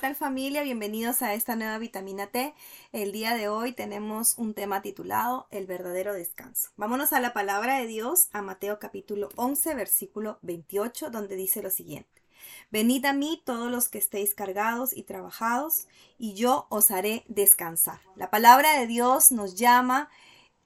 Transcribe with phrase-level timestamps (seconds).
[0.00, 0.62] Tal familia?
[0.62, 2.54] Bienvenidos a esta nueva vitamina T.
[2.90, 6.70] El día de hoy tenemos un tema titulado El verdadero descanso.
[6.78, 11.68] Vámonos a la palabra de Dios, a Mateo capítulo 11, versículo 28, donde dice lo
[11.68, 12.22] siguiente.
[12.70, 18.00] Venid a mí todos los que estéis cargados y trabajados, y yo os haré descansar.
[18.16, 20.08] La palabra de Dios nos llama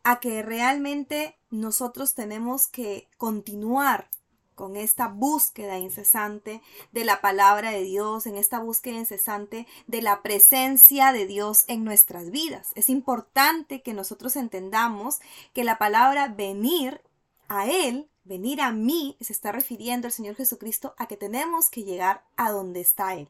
[0.04, 4.08] a que realmente nosotros tenemos que continuar
[4.54, 10.22] con esta búsqueda incesante de la palabra de Dios, en esta búsqueda incesante de la
[10.22, 12.72] presencia de Dios en nuestras vidas.
[12.74, 15.20] Es importante que nosotros entendamos
[15.52, 17.00] que la palabra venir
[17.48, 21.84] a Él, venir a mí, se está refiriendo el Señor Jesucristo a que tenemos que
[21.84, 23.28] llegar a donde está Él.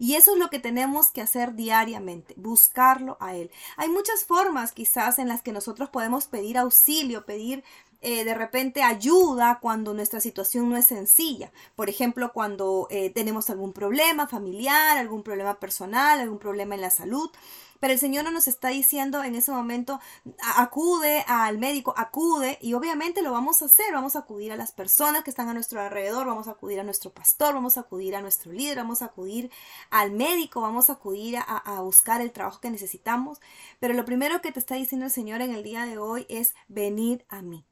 [0.00, 3.50] Y eso es lo que tenemos que hacer diariamente, buscarlo a Él.
[3.76, 7.62] Hay muchas formas quizás en las que nosotros podemos pedir auxilio, pedir
[8.02, 11.52] eh, de repente ayuda cuando nuestra situación no es sencilla.
[11.76, 16.90] Por ejemplo, cuando eh, tenemos algún problema familiar, algún problema personal, algún problema en la
[16.90, 17.30] salud.
[17.80, 20.00] Pero el Señor no nos está diciendo en ese momento,
[20.56, 24.70] acude al médico, acude, y obviamente lo vamos a hacer, vamos a acudir a las
[24.72, 28.14] personas que están a nuestro alrededor, vamos a acudir a nuestro pastor, vamos a acudir
[28.16, 29.50] a nuestro líder, vamos a acudir
[29.88, 33.40] al médico, vamos a acudir a, a buscar el trabajo que necesitamos.
[33.80, 36.54] Pero lo primero que te está diciendo el Señor en el día de hoy es
[36.68, 37.64] venir a mí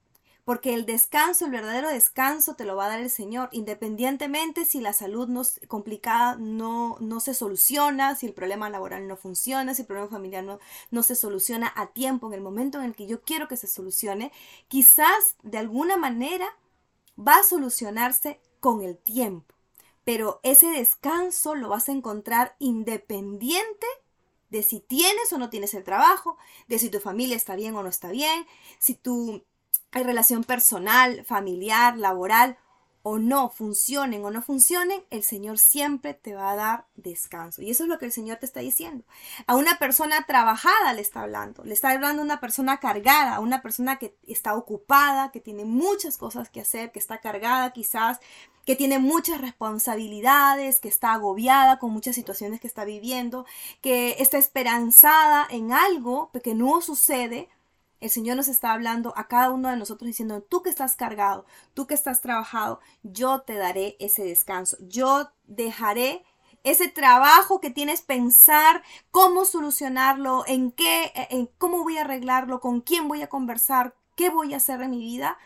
[0.48, 4.80] porque el descanso, el verdadero descanso te lo va a dar el Señor, independientemente si
[4.80, 9.82] la salud no, complicada no, no se soluciona, si el problema laboral no funciona, si
[9.82, 10.58] el problema familiar no,
[10.90, 13.66] no se soluciona a tiempo, en el momento en el que yo quiero que se
[13.66, 14.32] solucione,
[14.68, 16.56] quizás de alguna manera
[17.18, 19.54] va a solucionarse con el tiempo,
[20.04, 23.86] pero ese descanso lo vas a encontrar independiente
[24.48, 26.38] de si tienes o no tienes el trabajo,
[26.68, 28.46] de si tu familia está bien o no está bien,
[28.78, 29.44] si tu
[29.92, 32.58] hay relación personal, familiar, laboral
[33.02, 37.62] o no funcionen o no funcionen, el Señor siempre te va a dar descanso.
[37.62, 39.04] Y eso es lo que el Señor te está diciendo.
[39.46, 43.40] A una persona trabajada le está hablando, le está hablando a una persona cargada, a
[43.40, 48.18] una persona que está ocupada, que tiene muchas cosas que hacer, que está cargada quizás,
[48.66, 53.46] que tiene muchas responsabilidades, que está agobiada con muchas situaciones que está viviendo,
[53.80, 57.48] que está esperanzada en algo que no sucede
[58.00, 61.46] el Señor nos está hablando a cada uno de nosotros diciendo, tú que estás cargado,
[61.74, 64.76] tú que estás trabajado, yo te daré ese descanso.
[64.80, 66.24] Yo dejaré
[66.64, 72.80] ese trabajo que tienes pensar cómo solucionarlo, en qué, en cómo voy a arreglarlo, con
[72.80, 75.38] quién voy a conversar, qué voy a hacer en mi vida.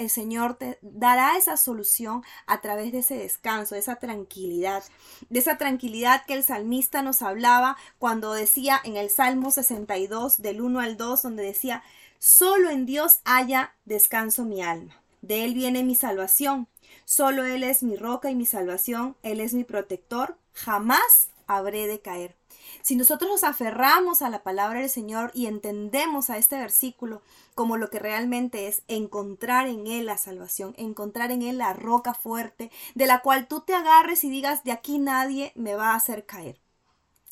[0.00, 4.82] El Señor te dará esa solución a través de ese descanso, de esa tranquilidad,
[5.28, 10.62] de esa tranquilidad que el salmista nos hablaba cuando decía en el Salmo 62 del
[10.62, 11.82] 1 al 2, donde decía,
[12.18, 15.02] Solo en Dios haya descanso mi alma.
[15.20, 16.66] De Él viene mi salvación.
[17.04, 19.18] Solo Él es mi roca y mi salvación.
[19.22, 20.38] Él es mi protector.
[20.54, 22.39] Jamás habré de caer.
[22.82, 27.22] Si nosotros nos aferramos a la palabra del Señor y entendemos a este versículo
[27.54, 32.14] como lo que realmente es encontrar en Él la salvación, encontrar en Él la roca
[32.14, 35.96] fuerte, de la cual tú te agarres y digas, de aquí nadie me va a
[35.96, 36.60] hacer caer.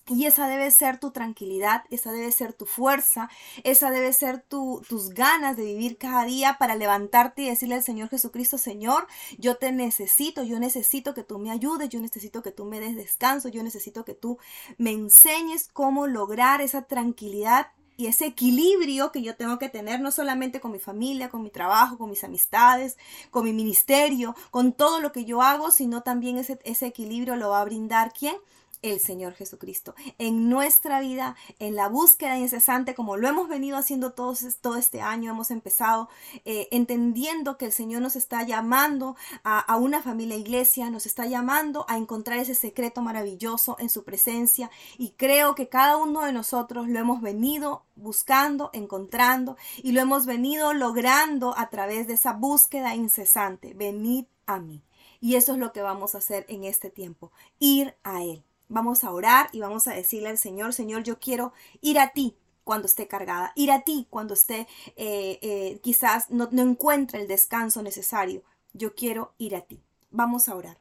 [0.09, 3.29] Y esa debe ser tu tranquilidad, esa debe ser tu fuerza,
[3.63, 7.83] esa debe ser tu, tus ganas de vivir cada día para levantarte y decirle al
[7.83, 9.07] Señor Jesucristo, Señor,
[9.39, 12.97] yo te necesito, yo necesito que tú me ayudes, yo necesito que tú me des
[12.97, 14.39] descanso, yo necesito que tú
[14.79, 20.13] me enseñes cómo lograr esa tranquilidad y ese equilibrio que yo tengo que tener no
[20.13, 22.97] solamente con mi familia, con mi trabajo, con mis amistades,
[23.33, 27.51] con mi ministerio, con todo lo que yo hago, sino también ese, ese equilibrio lo
[27.51, 28.37] va a brindar quién?
[28.83, 29.95] El Señor Jesucristo.
[30.19, 35.01] En nuestra vida, en la búsqueda incesante, como lo hemos venido haciendo todos, todo este
[35.01, 36.09] año, hemos empezado
[36.45, 41.27] eh, entendiendo que el Señor nos está llamando a, a, una familia iglesia, nos está
[41.27, 44.71] llamando a encontrar ese secreto maravilloso en su presencia.
[44.97, 50.27] Y creo que cada uno de nosotros lo hemos venido buscando, encontrando y lo hemos
[50.27, 53.75] venido logrando a través de esa búsqueda incesante.
[53.75, 54.83] Venid a mí.
[55.21, 58.45] Y eso es lo que vamos a hacer en este tiempo, ir a Él.
[58.69, 62.37] Vamos a orar y vamos a decirle al Señor, Señor, yo quiero ir a ti
[62.65, 67.29] cuando esté cargada, ir a ti cuando esté eh, eh, quizás no, no encuentre el
[67.29, 68.43] descanso necesario.
[68.75, 69.83] Yo quiero ir a ti.
[70.11, 70.79] Vamos a orar.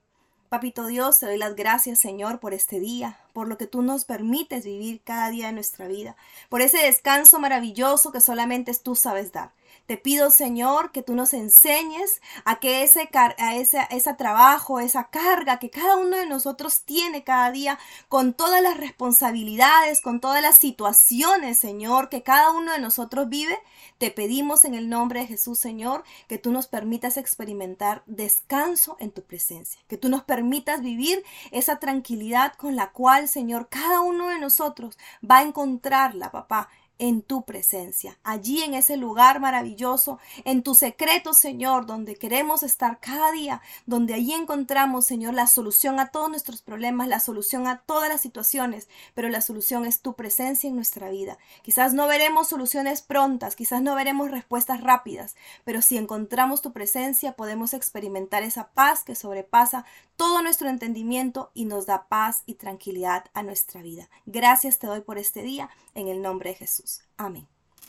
[0.49, 4.05] Papito Dios, te doy las gracias, Señor, por este día, por lo que tú nos
[4.05, 6.15] permites vivir cada día de nuestra vida,
[6.47, 9.51] por ese descanso maravilloso que solamente tú sabes dar.
[9.85, 15.09] Te pido, Señor, que tú nos enseñes a que ese, a ese, ese trabajo, esa
[15.09, 17.79] carga que cada uno de nosotros tiene cada día,
[18.09, 23.57] con todas las responsabilidades, con todas las situaciones, Señor, que cada uno de nosotros vive,
[23.97, 29.11] te pedimos en el nombre de Jesús, Señor, que tú nos permitas experimentar descanso en
[29.11, 34.29] tu presencia, que tú nos permitas vivir esa tranquilidad con la cual, Señor, cada uno
[34.29, 40.63] de nosotros va a encontrarla, papá, en tu presencia, allí en ese lugar maravilloso, en
[40.63, 46.09] tu secreto, Señor, donde queremos estar cada día, donde allí encontramos, Señor, la solución a
[46.09, 50.67] todos nuestros problemas, la solución a todas las situaciones, pero la solución es tu presencia
[50.69, 51.37] en nuestra vida.
[51.61, 57.33] Quizás no veremos soluciones prontas, quizás no veremos respuestas rápidas, pero si encontramos tu presencia
[57.33, 59.85] podemos experimentar esa paz que sobrepasa
[60.17, 64.09] todo nuestro entendimiento y nos da paz y tranquilidad a nuestra vida.
[64.25, 67.01] Gracias te doy por este día, en el nombre de Jesús.
[67.15, 67.47] Amén.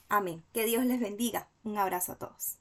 [0.08, 0.44] Amén.
[0.52, 1.48] Que Dios les bendiga.
[1.64, 2.58] Un abrazo a todos.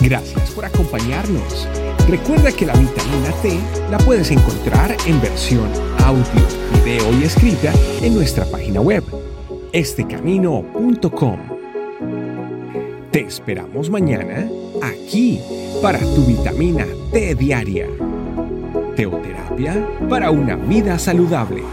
[0.00, 1.68] Gracias por acompañarnos.
[2.08, 5.70] Recuerda que la vitamina T la puedes encontrar en versión
[6.02, 6.24] audio,
[6.74, 9.04] video y escrita en nuestra página web,
[9.72, 11.38] estecamino.com.
[13.12, 14.48] Te esperamos mañana
[14.82, 15.40] aquí
[15.80, 18.11] para tu vitamina T diaria.
[19.02, 21.64] Teoterapia para una vida saludable.